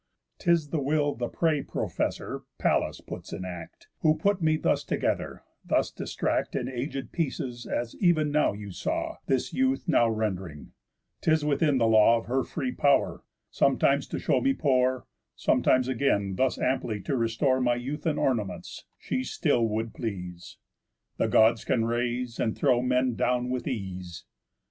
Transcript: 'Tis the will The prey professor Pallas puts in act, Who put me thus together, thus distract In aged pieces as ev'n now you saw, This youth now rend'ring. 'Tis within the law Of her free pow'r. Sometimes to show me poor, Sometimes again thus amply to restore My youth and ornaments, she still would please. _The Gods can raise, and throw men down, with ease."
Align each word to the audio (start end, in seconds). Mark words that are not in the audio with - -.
'Tis 0.39 0.69
the 0.71 0.81
will 0.81 1.13
The 1.13 1.27
prey 1.27 1.61
professor 1.61 2.41
Pallas 2.57 3.01
puts 3.01 3.31
in 3.31 3.45
act, 3.45 3.87
Who 3.99 4.17
put 4.17 4.41
me 4.41 4.57
thus 4.57 4.83
together, 4.83 5.43
thus 5.63 5.91
distract 5.91 6.55
In 6.55 6.67
aged 6.67 7.11
pieces 7.11 7.67
as 7.67 7.95
ev'n 8.01 8.31
now 8.31 8.51
you 8.53 8.71
saw, 8.71 9.17
This 9.27 9.53
youth 9.53 9.87
now 9.87 10.09
rend'ring. 10.09 10.71
'Tis 11.21 11.45
within 11.45 11.77
the 11.77 11.85
law 11.85 12.17
Of 12.17 12.25
her 12.25 12.41
free 12.43 12.71
pow'r. 12.71 13.21
Sometimes 13.51 14.07
to 14.07 14.17
show 14.17 14.41
me 14.41 14.53
poor, 14.53 15.05
Sometimes 15.35 15.87
again 15.87 16.35
thus 16.35 16.57
amply 16.57 16.99
to 17.01 17.15
restore 17.15 17.61
My 17.61 17.75
youth 17.75 18.07
and 18.07 18.17
ornaments, 18.17 18.85
she 18.97 19.23
still 19.23 19.67
would 19.67 19.93
please. 19.93 20.57
_The 21.19 21.29
Gods 21.29 21.63
can 21.63 21.85
raise, 21.85 22.39
and 22.39 22.57
throw 22.57 22.81
men 22.81 23.13
down, 23.13 23.51
with 23.51 23.67
ease." 23.67 24.25